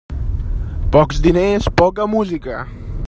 [0.95, 2.59] Pocs diners, poca música.